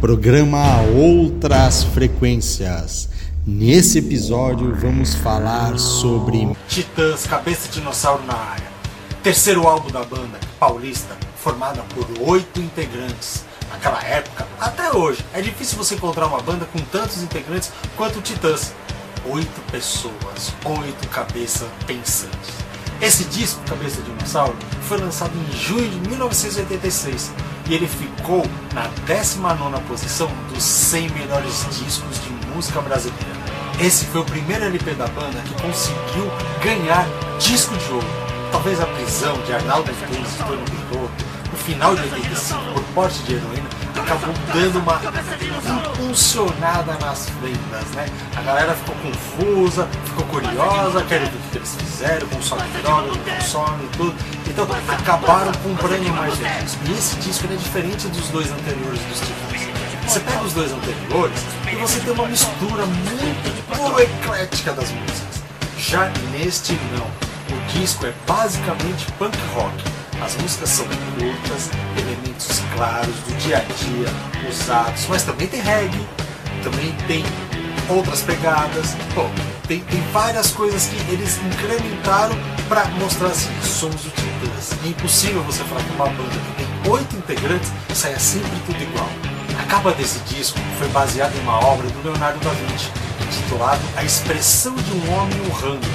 programa 0.00 0.80
Outras 0.96 1.84
Frequências. 1.84 3.08
Nesse 3.46 3.98
episódio 3.98 4.74
vamos 4.74 5.14
falar 5.14 5.78
sobre 5.78 6.48
Titãs, 6.68 7.26
Cabeça 7.26 7.68
de 7.68 7.80
Dinossauro 7.80 8.24
na 8.24 8.34
área. 8.34 8.66
Terceiro 9.22 9.66
álbum 9.66 9.90
da 9.90 10.02
banda, 10.04 10.38
paulista, 10.58 11.16
formada 11.36 11.82
por 11.94 12.06
oito 12.28 12.60
integrantes. 12.60 13.44
Naquela 13.70 14.02
época, 14.02 14.46
até 14.60 14.92
hoje, 14.92 15.24
é 15.32 15.40
difícil 15.40 15.76
você 15.78 15.94
encontrar 15.94 16.26
uma 16.26 16.40
banda 16.40 16.64
com 16.66 16.78
tantos 16.78 17.22
integrantes 17.22 17.72
quanto 17.96 18.20
Titãs. 18.20 18.72
Oito 19.26 19.60
pessoas, 19.70 20.52
oito 20.64 21.08
cabeças 21.08 21.68
pensantes. 21.86 22.52
Esse 23.00 23.24
disco, 23.24 23.60
Cabeça 23.66 24.00
de 24.02 24.10
Dinossauro, 24.10 24.56
foi 24.82 24.98
lançado 24.98 25.32
em 25.36 25.56
junho 25.56 25.88
de 25.88 26.08
1986 26.08 27.32
e 27.68 27.74
ele 27.74 27.88
ficou 27.88 28.44
na 28.72 28.86
19 29.06 29.80
posição 29.88 30.30
dos 30.52 30.62
100 30.62 31.10
melhores 31.10 31.66
discos 31.70 32.20
de 32.22 32.30
música 32.54 32.80
brasileira. 32.80 33.34
Esse 33.80 34.04
foi 34.06 34.20
o 34.20 34.24
primeiro 34.24 34.64
LP 34.64 34.94
da 34.94 35.06
banda 35.08 35.40
que 35.40 35.62
conseguiu 35.62 36.30
ganhar 36.62 37.06
disco 37.38 37.76
de 37.76 37.92
ouro. 37.92 38.06
Talvez 38.52 38.80
a 38.80 38.86
prisão 38.86 39.36
de 39.42 39.52
Arnaldo 39.52 39.90
Antunes 39.90 40.34
e 40.34 40.44
Tony 40.44 40.64
Pinotto 40.64 41.24
no 41.50 41.58
final 41.58 41.94
de 41.96 42.02
85 42.02 42.72
por 42.72 42.82
porte 42.94 43.18
de 43.24 43.34
heroína 43.34 43.83
acabou 44.04 44.34
dando 44.52 44.78
uma 44.78 45.00
impulsionada 45.88 46.92
nas 47.00 47.28
vendas, 47.40 47.84
né? 47.94 48.06
A 48.36 48.42
galera 48.42 48.74
ficou 48.74 48.94
confusa, 48.96 49.88
ficou 50.04 50.24
curiosa, 50.26 51.02
querendo 51.04 51.30
ver 51.30 51.38
o 51.38 51.50
que 51.50 51.58
eles 51.58 51.74
fizeram, 51.76 52.28
consome 52.28 52.62
droga, 52.82 53.08
não 53.08 53.36
consome 53.36 53.88
tudo. 53.96 54.14
Então 54.46 54.66
acabaram 54.88 55.52
comprando 55.62 56.14
mais 56.14 56.36
discos. 56.36 56.88
E 56.88 56.92
esse 56.92 57.16
disco 57.16 57.46
é 57.50 57.56
diferente 57.56 58.08
dos 58.08 58.28
dois 58.28 58.50
anteriores 58.52 59.00
dos 59.00 59.20
Titãs. 59.20 59.74
Você 60.06 60.20
pega 60.20 60.42
os 60.42 60.52
dois 60.52 60.70
anteriores 60.70 61.40
e 61.72 61.76
você 61.76 62.00
tem 62.00 62.12
uma 62.12 62.26
mistura 62.26 62.84
muito 62.84 64.00
eclética 64.00 64.72
das 64.74 64.90
músicas. 64.90 65.42
Já 65.78 66.10
neste 66.30 66.78
não. 66.92 67.24
O 67.56 67.60
disco 67.68 68.06
é 68.06 68.12
basicamente 68.26 69.10
punk 69.12 69.36
rock 69.54 69.74
as 70.24 70.36
músicas 70.36 70.70
são 70.70 70.86
curtas, 70.86 71.70
elementos 71.98 72.62
claros 72.74 73.14
do 73.14 73.38
dia 73.40 73.58
a 73.58 73.60
dia 73.60 74.48
usados, 74.48 75.06
mas 75.08 75.22
também 75.22 75.46
tem 75.46 75.60
reggae, 75.60 76.06
também 76.62 76.94
tem 77.06 77.24
outras 77.90 78.22
pegadas. 78.22 78.96
Bom, 79.14 79.30
tem, 79.68 79.80
tem 79.80 80.00
várias 80.12 80.50
coisas 80.50 80.86
que 80.86 80.96
eles 81.12 81.38
incrementaram 81.38 82.34
para 82.68 82.86
mostrar 82.86 83.28
assim, 83.28 83.50
somos 83.62 84.06
o 84.06 84.10
Titãs. 84.10 84.72
É 84.84 84.88
impossível 84.88 85.42
você 85.42 85.62
falar 85.64 85.82
que 85.82 85.92
uma 85.92 86.06
banda 86.06 86.30
que 86.30 86.64
tem 86.64 86.92
oito 86.92 87.16
integrantes 87.16 87.70
saia 87.92 88.18
sempre 88.18 88.50
tudo 88.66 88.82
igual. 88.82 89.08
A 89.60 89.66
capa 89.66 89.92
desse 89.92 90.18
disco 90.20 90.58
foi 90.78 90.88
baseada 90.88 91.36
em 91.36 91.40
uma 91.40 91.64
obra 91.64 91.86
do 91.88 92.02
Leonardo 92.02 92.38
da 92.40 92.50
Vinci, 92.50 92.90
intitulado 93.26 93.80
A 93.96 94.02
Expressão 94.02 94.74
de 94.74 94.92
um 94.92 95.14
Homem 95.14 95.40
Honrando, 95.48 95.86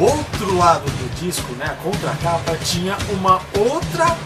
outro 0.00 0.56
lado 0.56 0.84
do 0.84 1.20
disco, 1.20 1.52
né, 1.54 1.66
a 1.66 1.82
contracapa, 1.82 2.56
tinha 2.56 2.96
uma 3.10 3.40
outra 3.58 4.16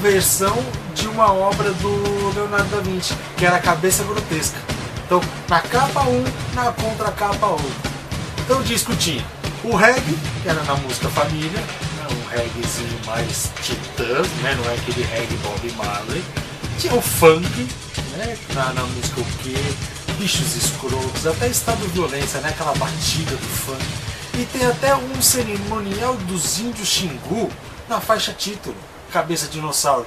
versão 0.00 0.56
de 0.94 1.06
uma 1.08 1.32
obra 1.32 1.72
do 1.72 2.34
Leonardo 2.34 2.68
da 2.70 2.80
Vinci, 2.80 3.14
que 3.36 3.44
era 3.44 3.56
a 3.56 3.60
Cabeça 3.60 4.04
Grotesca. 4.04 4.58
Então, 5.04 5.20
na 5.48 5.60
capa 5.60 6.02
1, 6.02 6.24
na 6.54 6.72
contracapa 6.72 7.46
outra. 7.46 7.90
Então 8.38 8.60
o 8.60 8.64
disco 8.64 8.94
tinha 8.96 9.24
o 9.62 9.76
reggae, 9.76 10.16
que 10.42 10.48
era 10.48 10.62
na 10.64 10.74
música 10.76 11.08
Família, 11.08 11.60
né, 11.60 12.06
um 12.10 12.28
reggaezinho 12.28 13.00
mais 13.06 13.50
titã, 13.62 14.22
né, 14.42 14.56
não 14.56 14.70
é 14.70 14.74
aquele 14.74 15.02
reggae 15.02 15.36
Bob 15.36 15.72
Marley. 15.72 16.24
Tinha 16.78 16.94
o 16.94 17.02
funk, 17.02 17.68
né, 18.16 18.36
na, 18.54 18.72
na 18.72 18.82
música 18.82 19.20
O 19.20 19.24
Quê? 19.42 19.54
Bichos 20.18 20.56
escrotos, 20.56 21.26
até 21.26 21.48
estado 21.48 21.78
de 21.80 21.88
violência, 21.88 22.40
né, 22.40 22.48
aquela 22.50 22.74
batida 22.74 23.32
do 23.32 23.48
funk. 23.48 23.84
E 24.40 24.46
tem 24.46 24.64
até 24.64 24.96
um 24.96 25.20
cerimonial 25.20 26.16
dos 26.16 26.58
índios 26.58 26.88
Xingu 26.88 27.50
na 27.86 28.00
faixa 28.00 28.32
título, 28.32 28.74
Cabeça 29.12 29.46
Dinossauro. 29.48 30.06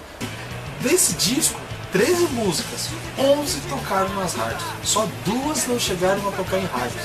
Desse 0.81 1.13
disco, 1.13 1.61
13 1.91 2.29
músicas, 2.29 2.89
11 3.15 3.59
tocaram 3.69 4.09
nas 4.15 4.33
rádios. 4.33 4.63
Só 4.83 5.07
duas 5.23 5.67
não 5.67 5.79
chegaram 5.79 6.27
a 6.27 6.31
tocar 6.31 6.57
em 6.57 6.65
rádios. 6.65 7.03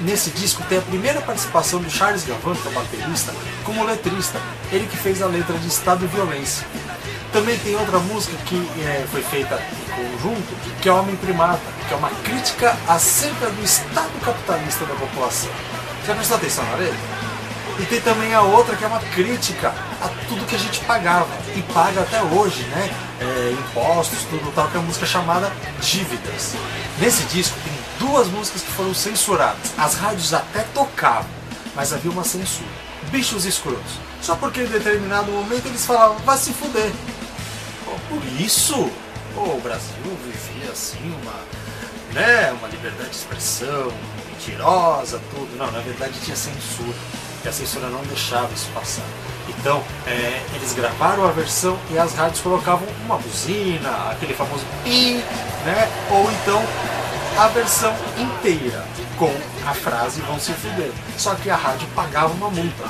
Nesse 0.00 0.30
disco 0.30 0.62
tem 0.68 0.78
a 0.78 0.82
primeira 0.82 1.20
participação 1.20 1.82
do 1.82 1.90
Charles 1.90 2.24
Gavan, 2.24 2.54
que 2.54 2.68
é 2.68 2.70
baterista, 2.70 3.34
como 3.64 3.82
letrista. 3.82 4.40
Ele 4.70 4.86
que 4.86 4.96
fez 4.96 5.20
a 5.22 5.26
letra 5.26 5.58
de 5.58 5.66
Estado 5.66 6.06
de 6.06 6.14
Violência. 6.14 6.64
Também 7.32 7.58
tem 7.58 7.74
outra 7.74 7.98
música 7.98 8.36
que 8.46 8.64
é, 8.80 9.04
foi 9.10 9.22
feita 9.22 9.60
em 9.60 9.90
conjunto, 9.90 10.54
que 10.80 10.88
é 10.88 10.92
Homem 10.92 11.16
Primata, 11.16 11.58
que 11.88 11.92
é 11.92 11.96
uma 11.96 12.10
crítica 12.10 12.78
acerca 12.86 13.50
do 13.50 13.64
estado 13.64 14.24
capitalista 14.24 14.84
da 14.84 14.94
população. 14.94 15.50
Já 16.06 16.14
prestou 16.14 16.36
atenção 16.36 16.64
na 16.64 16.76
letra? 16.76 16.98
E 17.78 17.86
tem 17.86 18.00
também 18.00 18.34
a 18.34 18.42
outra 18.42 18.76
que 18.76 18.84
é 18.84 18.86
uma 18.86 19.00
crítica 19.00 19.74
a 20.00 20.08
tudo 20.28 20.44
que 20.46 20.54
a 20.54 20.58
gente 20.58 20.80
pagava 20.80 21.30
e 21.54 21.62
paga 21.72 22.02
até 22.02 22.22
hoje, 22.22 22.62
né? 22.64 22.90
É, 23.20 23.52
impostos, 23.52 24.24
tudo 24.28 24.52
tal, 24.54 24.68
que 24.68 24.76
é 24.76 24.80
uma 24.80 24.86
música 24.86 25.06
chamada 25.06 25.50
Dívidas. 25.80 26.54
Nesse 26.98 27.22
disco 27.24 27.56
tem 27.64 27.72
duas 27.98 28.28
músicas 28.28 28.62
que 28.62 28.70
foram 28.72 28.92
censuradas. 28.92 29.72
As 29.78 29.94
rádios 29.94 30.34
até 30.34 30.60
tocavam, 30.74 31.30
mas 31.74 31.92
havia 31.92 32.10
uma 32.10 32.24
censura. 32.24 32.68
Bichos 33.10 33.44
escrotos. 33.44 33.92
Só 34.20 34.36
porque 34.36 34.60
em 34.60 34.66
determinado 34.66 35.30
momento 35.30 35.66
eles 35.66 35.84
falavam, 35.86 36.18
vai 36.18 36.36
se 36.36 36.52
fuder. 36.52 36.92
por 38.08 38.22
isso, 38.40 38.90
o 39.36 39.60
Brasil 39.62 40.18
vivia 40.24 40.70
assim 40.70 41.14
uma, 41.22 41.34
né, 42.12 42.52
uma 42.52 42.68
liberdade 42.68 43.10
de 43.10 43.16
expressão, 43.16 43.92
mentirosa, 44.28 45.20
tudo. 45.30 45.56
Não, 45.56 45.70
na 45.70 45.80
verdade 45.80 46.12
tinha 46.20 46.36
censura. 46.36 46.94
E 47.44 47.48
a 47.48 47.52
censura 47.52 47.88
não 47.88 48.02
deixava 48.04 48.52
isso 48.54 48.68
passar. 48.72 49.04
Então, 49.48 49.82
é, 50.06 50.40
eles 50.54 50.72
gravaram 50.72 51.26
a 51.26 51.32
versão 51.32 51.76
e 51.90 51.98
as 51.98 52.14
rádios 52.14 52.40
colocavam 52.40 52.86
uma 53.04 53.18
buzina, 53.18 54.10
aquele 54.10 54.34
famoso 54.34 54.64
pi, 54.84 55.22
né? 55.64 55.88
Ou 56.10 56.30
então 56.30 56.62
a 57.36 57.48
versão 57.48 57.94
inteira 58.16 58.84
com 59.18 59.32
a 59.66 59.74
frase 59.74 60.20
vão 60.22 60.38
se 60.38 60.52
fuder. 60.52 60.92
Só 61.16 61.34
que 61.34 61.50
a 61.50 61.56
rádio 61.56 61.86
pagava 61.94 62.32
uma 62.34 62.50
multa. 62.50 62.84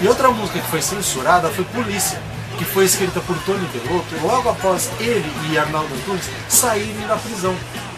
E 0.00 0.08
outra 0.08 0.28
música 0.30 0.58
que 0.58 0.68
foi 0.68 0.82
censurada 0.82 1.48
foi 1.50 1.64
Polícia, 1.66 2.20
que 2.58 2.64
foi 2.64 2.84
escrita 2.84 3.20
por 3.20 3.36
Tony 3.44 3.66
Bellotto 3.66 4.14
logo 4.22 4.48
após 4.48 4.90
ele 4.98 5.30
e 5.50 5.58
Arnaldo 5.58 5.94
Antunes 5.94 6.28
saírem 6.48 7.06
da 7.06 7.16
prisão 7.16 7.54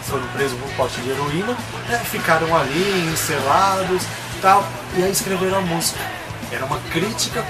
foram 0.07 0.27
presos 0.29 0.59
por 0.59 0.69
pote 0.71 0.99
de 1.01 1.09
heroína, 1.09 1.57
né, 1.87 1.99
ficaram 2.05 2.55
ali 2.55 3.09
encelados 3.11 4.03
tal, 4.41 4.63
e 4.95 5.03
aí 5.03 5.11
escreveram 5.11 5.57
a 5.57 5.61
música. 5.61 5.99
Era 6.51 6.65
uma 6.65 6.79
crítica 6.91 7.43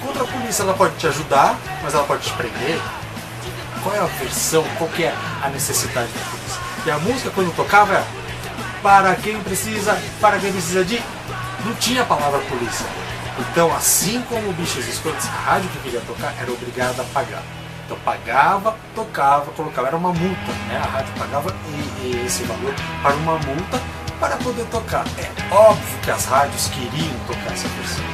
contra 0.00 0.22
a 0.22 0.26
polícia. 0.26 0.62
Ela 0.62 0.74
pode 0.74 0.94
te 0.96 1.06
ajudar, 1.06 1.58
mas 1.82 1.94
ela 1.94 2.04
pode 2.04 2.22
te 2.22 2.32
prender. 2.34 2.80
Qual 3.82 3.94
é 3.94 3.98
a 3.98 4.04
versão? 4.04 4.64
Qual 4.76 4.90
é 4.98 5.12
a 5.42 5.48
necessidade 5.48 6.08
da 6.12 6.20
polícia? 6.30 6.60
E 6.86 6.90
a 6.90 6.98
música, 6.98 7.30
quando 7.30 7.54
tocava, 7.56 7.94
era 7.94 8.04
para 8.82 9.14
quem 9.16 9.40
precisa, 9.40 9.98
para 10.20 10.38
quem 10.38 10.52
precisa 10.52 10.84
de. 10.84 11.02
Não 11.64 11.74
tinha 11.74 12.02
a 12.02 12.04
palavra 12.04 12.38
polícia. 12.40 12.86
Então, 13.38 13.74
assim 13.74 14.22
como 14.28 14.50
o 14.50 14.52
Bichos 14.52 14.86
Escrotos, 14.86 15.26
a 15.26 15.52
rádio 15.52 15.68
que 15.70 15.78
queria 15.78 16.00
tocar 16.00 16.32
era 16.40 16.50
obrigada 16.50 17.02
a 17.02 17.04
pagar. 17.06 17.42
Então 17.88 17.96
pagava, 18.04 18.76
tocava, 18.94 19.50
colocava, 19.52 19.88
era 19.88 19.96
uma 19.96 20.12
multa, 20.12 20.52
né? 20.68 20.76
A 20.76 20.86
rádio 20.86 21.10
pagava 21.18 21.56
esse 22.22 22.42
valor 22.42 22.74
para 23.02 23.14
uma 23.14 23.32
multa 23.38 23.80
para 24.20 24.36
poder 24.36 24.66
tocar. 24.66 25.06
É 25.16 25.54
óbvio 25.54 25.98
que 26.02 26.10
as 26.10 26.26
rádios 26.26 26.68
queriam 26.68 27.18
tocar 27.26 27.50
essa 27.50 27.66
versão. 27.68 28.04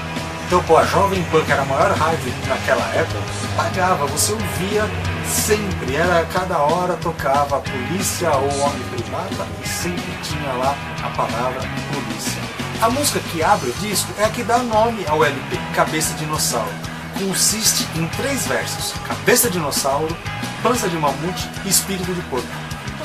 Então, 0.47 0.63
pô, 0.63 0.77
a 0.77 0.85
Jovem 0.85 1.25
Pan, 1.25 1.45
que 1.45 1.51
era 1.51 1.63
a 1.63 1.65
maior 1.65 1.91
rádio 1.91 2.33
naquela 2.47 2.85
época, 2.95 3.19
pagava, 3.57 4.07
você 4.07 4.33
ouvia 4.35 4.85
sempre, 5.27 5.97
era 5.97 6.25
cada 6.27 6.57
hora 6.59 6.95
tocava 6.99 7.59
polícia 7.59 8.31
ou 8.31 8.61
homem 8.61 8.83
primata 8.93 9.45
e 9.61 9.69
sempre 9.69 10.17
tinha 10.23 10.53
lá 10.53 10.77
a 11.03 11.09
palavra 11.17 11.61
polícia. 11.93 12.41
A 12.81 12.89
música 12.91 13.19
que 13.19 13.43
abre 13.43 13.71
o 13.71 13.75
disco 13.81 14.13
é 14.21 14.25
a 14.25 14.29
que 14.29 14.45
dá 14.45 14.59
nome 14.59 15.05
ao 15.09 15.25
LP, 15.25 15.59
Cabeça 15.75 16.15
Dinossauro 16.15 16.94
consiste 17.19 17.87
em 17.97 18.07
três 18.09 18.47
versos: 18.47 18.93
cabeça 19.07 19.49
de 19.49 19.55
dinossauro, 19.55 20.17
pança 20.63 20.89
de 20.89 20.97
mamute 20.97 21.49
e 21.65 21.69
espírito 21.69 22.13
de 22.13 22.23
porco. 22.23 22.47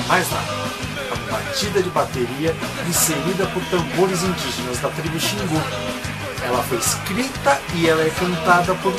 Mais 0.08 0.30
nada. 0.30 0.60
A 1.10 1.32
batida 1.32 1.82
de 1.82 1.90
bateria 1.90 2.54
inserida 2.88 3.46
por 3.46 3.62
tambores 3.66 4.22
indígenas 4.22 4.78
da 4.80 4.88
tribo 4.90 5.18
Xingu. 5.18 5.60
Ela 6.42 6.62
foi 6.64 6.78
escrita 6.78 7.60
e 7.74 7.88
ela 7.88 8.02
é 8.02 8.10
cantada 8.10 8.74
por 8.76 8.92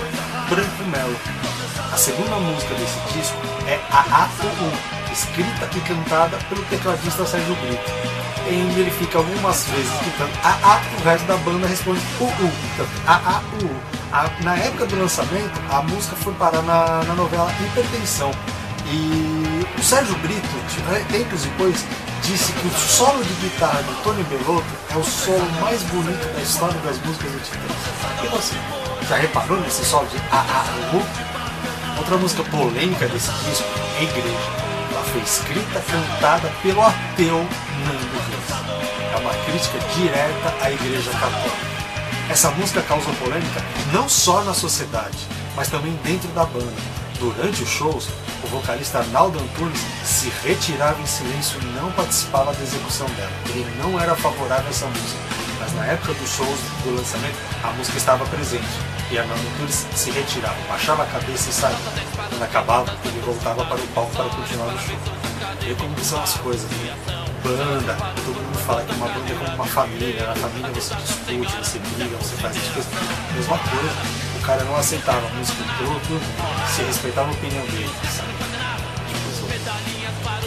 Branco 0.49 0.83
Melo. 0.85 1.17
A 1.91 1.97
segunda 1.97 2.35
música 2.37 2.73
desse 2.75 2.99
disco 3.13 3.50
é 3.67 3.79
A 3.91 4.27
U 4.43 4.65
U, 4.65 5.11
escrita 5.11 5.69
e 5.75 5.79
cantada 5.81 6.37
pelo 6.49 6.63
tecladista 6.65 7.25
Sérgio 7.25 7.55
Brito. 7.55 7.91
Em 8.49 8.69
ele 8.79 8.91
fica 8.91 9.19
algumas 9.19 9.65
vezes 9.65 9.91
gritando 10.01 10.31
A 10.43 10.49
A, 10.49 10.81
o 10.99 11.03
resto 11.03 11.25
da 11.27 11.37
banda 11.37 11.67
responde 11.67 12.01
U 12.19 12.25
U. 12.25 12.51
Então, 12.73 12.85
A 13.07 13.15
A 13.15 13.41
U 13.61 13.65
U. 13.65 14.01
A, 14.11 14.29
na 14.43 14.55
época 14.57 14.87
do 14.87 14.99
lançamento, 14.99 15.61
a 15.69 15.81
música 15.83 16.15
foi 16.17 16.33
parar 16.33 16.61
na, 16.63 17.03
na 17.03 17.13
novela 17.13 17.49
Hipertensão. 17.61 18.31
E 18.87 19.65
o 19.79 19.83
Sérgio 19.83 20.15
Brito, 20.17 20.47
tempos 21.09 21.43
depois, 21.43 21.85
disse 22.23 22.51
que 22.51 22.67
o 22.67 22.71
solo 22.71 23.23
de 23.23 23.33
guitarra 23.35 23.81
do 23.83 24.03
Tony 24.03 24.23
Bellotto 24.23 24.65
é 24.89 24.97
o 24.97 25.03
solo 25.03 25.49
mais 25.61 25.81
bonito 25.83 26.33
da 26.33 26.41
história 26.41 26.77
das 26.81 26.97
músicas 27.05 27.31
do 27.31 27.39
Titãs. 27.39 28.23
E 28.23 28.27
você, 28.27 28.55
já 29.07 29.15
reparou 29.15 29.61
nesse 29.61 29.85
solo 29.85 30.07
de 30.07 30.17
A 30.31 30.39
A 30.39 30.91
Outra 32.11 32.23
música 32.23 32.43
polêmica 32.43 33.07
desse 33.07 33.31
disco 33.31 33.65
é 33.97 34.03
Igreja. 34.03 34.49
Ela 34.91 35.01
foi 35.01 35.21
escrita, 35.21 35.79
cantada 35.79 36.51
pelo 36.61 36.81
ateu 36.81 37.37
Nando 37.37 38.19
Reis. 38.27 39.13
É 39.13 39.17
uma 39.17 39.33
crítica 39.45 39.79
direta 39.95 40.53
à 40.59 40.69
Igreja 40.69 41.09
Católica. 41.09 41.55
Essa 42.29 42.51
música 42.51 42.81
causou 42.81 43.13
polêmica 43.13 43.63
não 43.93 44.09
só 44.09 44.43
na 44.43 44.53
sociedade, 44.53 45.17
mas 45.55 45.69
também 45.69 45.97
dentro 46.03 46.27
da 46.33 46.43
banda. 46.43 46.75
Durante 47.17 47.63
os 47.63 47.69
shows, 47.69 48.09
o 48.43 48.47
vocalista 48.47 48.97
Arnaldo 48.97 49.39
Antunes 49.39 49.79
se 50.03 50.29
retirava 50.43 51.01
em 51.01 51.07
silêncio 51.07 51.61
e 51.61 51.65
não 51.79 51.93
participava 51.93 52.51
da 52.51 52.61
execução 52.61 53.07
dela. 53.11 53.31
Ele 53.51 53.73
não 53.81 53.97
era 53.97 54.17
favorável 54.17 54.67
a 54.67 54.69
essa 54.69 54.85
música, 54.85 55.17
mas 55.71 55.75
na 55.75 55.85
época 55.85 56.13
dos 56.13 56.29
shows 56.29 56.59
do 56.83 56.95
lançamento, 56.95 57.37
a 57.63 57.71
música 57.73 57.97
estava 57.97 58.25
presente. 58.25 58.67
E 59.11 59.17
Arnaldo 59.17 59.41
Antunes 59.55 59.85
se 59.93 60.11
retirava, 60.11 60.55
baixava 60.67 61.03
a 61.03 61.05
cabeça 61.05 61.49
e 61.49 61.53
saía. 61.53 61.77
Quando 62.29 62.43
acabava, 62.43 62.95
ele 63.05 63.19
voltava 63.19 63.65
para 63.65 63.77
o 63.77 63.87
palco 63.87 64.11
para 64.15 64.29
continuar 64.29 64.67
o 64.67 64.79
show. 64.79 64.97
E 65.67 65.75
como 65.75 65.99
são 65.99 66.21
as 66.21 66.33
coisas, 66.35 66.69
né? 66.71 66.95
Banda, 67.43 67.97
todo 68.23 68.35
mundo 68.35 68.57
fala 68.65 68.83
que 68.83 68.93
uma 68.95 69.07
banda 69.07 69.31
é 69.31 69.35
como 69.35 69.55
uma 69.55 69.65
família, 69.65 70.27
na 70.27 70.35
família 70.35 70.69
você 70.69 70.95
discute, 70.95 71.55
você 71.57 71.79
briga, 71.79 72.15
você 72.17 72.35
faz 72.37 72.55
as 72.55 72.67
coisas. 72.67 72.91
Mesma 73.35 73.57
coisa 73.57 74.21
o 74.41 74.43
cara 74.43 74.63
não 74.63 74.75
aceitava 74.75 75.27
a 75.27 75.29
música 75.35 75.63
do 75.63 75.93
outro, 75.93 76.19
se 76.67 76.81
respeitava 76.81 77.29
a 77.29 77.31
opinião 77.31 77.63
dele, 77.67 77.91
sabe? 78.09 78.30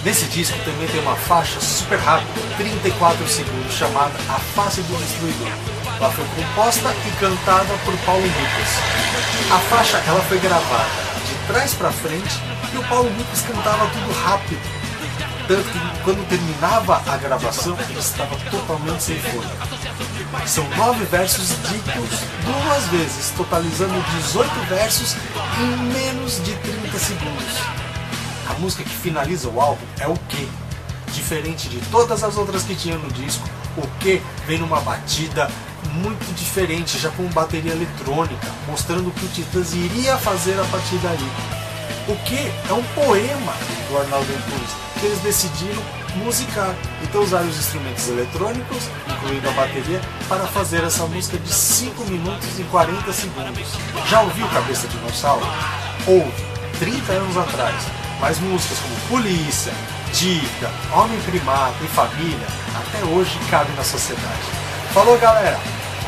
Nesse 0.04 0.26
disco 0.26 0.58
também 0.66 0.86
tem 0.88 1.00
uma 1.00 1.16
faixa 1.16 1.58
super 1.62 1.98
rápida, 1.98 2.30
34 2.58 3.26
segundos, 3.26 3.72
chamada 3.72 4.12
A 4.28 4.38
Face 4.38 4.82
do 4.82 4.98
Destruidor. 4.98 5.48
Ela 5.98 6.10
foi 6.10 6.26
composta 6.36 6.94
e 7.06 7.10
cantada 7.12 7.74
por 7.86 7.96
Paulo 8.04 8.22
Lucas. 8.22 9.50
A 9.50 9.58
faixa 9.70 9.96
ela 10.06 10.20
foi 10.24 10.38
gravada 10.40 10.90
de 11.26 11.46
trás 11.46 11.72
para 11.72 11.90
frente 11.90 12.38
e 12.74 12.76
o 12.76 12.84
Paulo 12.86 13.08
Lucas 13.16 13.40
cantava 13.40 13.86
tudo 13.86 14.12
rápido. 14.24 14.60
Tanto 15.48 15.70
que 15.70 16.02
quando 16.04 16.28
terminava 16.28 17.02
a 17.10 17.16
gravação 17.16 17.74
ele 17.88 17.98
estava 17.98 18.36
totalmente 18.50 19.02
sem 19.02 19.18
fôlego. 19.18 19.56
São 20.44 20.68
nove 20.76 21.06
versos 21.06 21.48
ditos 21.48 22.20
duas 22.44 22.84
vezes, 22.88 23.32
totalizando 23.34 23.94
18 24.18 24.50
versos 24.68 25.16
em 25.58 25.76
menos 25.94 26.44
de 26.44 26.54
30 26.56 26.98
segundos. 26.98 27.83
A 28.48 28.54
música 28.54 28.82
que 28.84 28.90
finaliza 28.90 29.48
o 29.48 29.60
álbum 29.60 29.84
é 29.98 30.06
o 30.06 30.16
Que. 30.28 30.48
Diferente 31.12 31.68
de 31.68 31.78
todas 31.90 32.22
as 32.24 32.36
outras 32.36 32.62
que 32.62 32.74
tinha 32.74 32.98
no 32.98 33.10
disco, 33.12 33.48
o 33.76 33.86
Que 33.98 34.20
vem 34.46 34.58
numa 34.58 34.80
batida 34.80 35.50
muito 35.92 36.34
diferente, 36.34 36.98
já 36.98 37.10
com 37.10 37.24
bateria 37.28 37.72
eletrônica, 37.72 38.48
mostrando 38.66 39.10
que 39.12 39.24
o 39.24 39.28
Titãs 39.28 39.72
iria 39.74 40.16
fazer 40.18 40.58
a 40.58 40.64
partir 40.64 40.96
dali. 40.96 41.30
O 42.08 42.16
Que 42.24 42.52
é 42.68 42.72
um 42.72 42.82
poema 42.94 43.52
do 43.88 43.98
Arnaldo 43.98 44.30
Antunes, 44.32 44.70
que 45.00 45.06
eles 45.06 45.20
decidiram 45.20 45.82
musicar. 46.16 46.74
Então 47.02 47.22
usaram 47.22 47.48
os 47.48 47.58
instrumentos 47.58 48.08
eletrônicos, 48.08 48.84
incluindo 49.08 49.48
a 49.48 49.52
bateria, 49.52 50.00
para 50.28 50.46
fazer 50.46 50.84
essa 50.84 51.06
música 51.06 51.38
de 51.38 51.52
5 51.52 52.04
minutos 52.04 52.58
e 52.58 52.64
40 52.64 53.12
segundos. 53.12 53.68
Já 54.08 54.22
ouviu 54.22 54.46
Cabeça 54.48 54.86
de 54.86 54.96
Dinossauro? 54.96 55.46
Houve, 56.06 56.44
30 56.78 57.12
anos 57.12 57.36
atrás. 57.36 58.03
Mas 58.24 58.38
músicas 58.38 58.78
como 58.78 59.20
Polícia, 59.20 59.70
Dica, 60.14 60.70
Homem 60.94 61.20
Primato 61.20 61.84
e 61.84 61.88
Família 61.88 62.46
até 62.74 63.04
hoje 63.04 63.38
cabem 63.50 63.76
na 63.76 63.84
sociedade. 63.84 64.40
Falou 64.94 65.18
galera! 65.18 65.60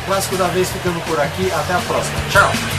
Clássico 0.07 0.35
da 0.35 0.47
vez 0.47 0.67
ficando 0.67 0.99
por 1.01 1.19
aqui, 1.19 1.51
até 1.51 1.75
a 1.75 1.79
próxima. 1.81 2.17
Tchau! 2.31 2.76